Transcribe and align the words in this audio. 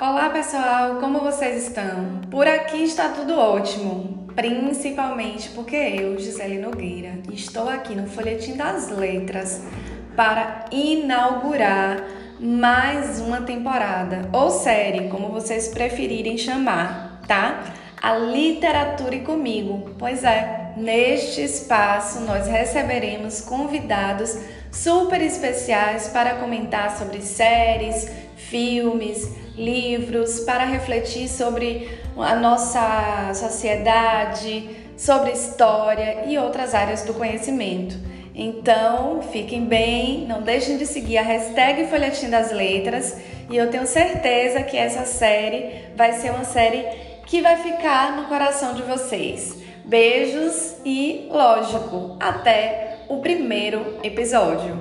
Olá 0.00 0.28
pessoal, 0.28 0.96
como 0.96 1.20
vocês 1.20 1.68
estão? 1.68 2.20
Por 2.28 2.48
aqui 2.48 2.82
está 2.82 3.10
tudo 3.10 3.38
ótimo, 3.38 4.26
principalmente 4.34 5.50
porque 5.50 5.76
eu, 5.76 6.18
Gisele 6.18 6.58
Nogueira, 6.58 7.20
estou 7.32 7.68
aqui 7.68 7.94
no 7.94 8.08
Folhetim 8.08 8.56
das 8.56 8.90
Letras 8.90 9.62
para 10.16 10.64
inaugurar 10.72 12.04
mais 12.40 13.20
uma 13.20 13.42
temporada, 13.42 14.28
ou 14.32 14.50
série, 14.50 15.08
como 15.08 15.28
vocês 15.28 15.68
preferirem 15.68 16.36
chamar, 16.36 17.20
tá? 17.28 17.62
A 18.04 18.16
literatura 18.18 19.14
e 19.14 19.20
comigo. 19.20 19.92
Pois 19.98 20.24
é, 20.24 20.74
neste 20.76 21.40
espaço 21.40 22.20
nós 22.20 22.46
receberemos 22.46 23.40
convidados 23.40 24.38
super 24.70 25.22
especiais 25.22 26.08
para 26.08 26.34
comentar 26.34 26.98
sobre 26.98 27.22
séries, 27.22 28.12
filmes, 28.36 29.34
livros, 29.56 30.40
para 30.40 30.66
refletir 30.66 31.28
sobre 31.28 31.88
a 32.18 32.36
nossa 32.36 33.32
sociedade, 33.32 34.68
sobre 34.98 35.30
história 35.30 36.24
e 36.26 36.36
outras 36.36 36.74
áreas 36.74 37.04
do 37.04 37.14
conhecimento. 37.14 37.96
Então, 38.34 39.22
fiquem 39.32 39.64
bem, 39.64 40.26
não 40.26 40.42
deixem 40.42 40.76
de 40.76 40.84
seguir 40.84 41.16
a 41.16 41.22
hashtag 41.22 41.86
Folhetim 41.86 42.28
das 42.28 42.52
Letras 42.52 43.16
e 43.48 43.56
eu 43.56 43.70
tenho 43.70 43.86
certeza 43.86 44.62
que 44.62 44.76
essa 44.76 45.06
série 45.06 45.86
vai 45.96 46.12
ser 46.12 46.32
uma 46.32 46.44
série 46.44 47.13
que 47.26 47.40
vai 47.40 47.56
ficar 47.56 48.16
no 48.16 48.24
coração 48.24 48.74
de 48.74 48.82
vocês. 48.82 49.62
Beijos 49.84 50.76
e, 50.84 51.28
lógico, 51.30 52.16
até 52.20 53.04
o 53.08 53.18
primeiro 53.18 53.98
episódio. 54.02 54.78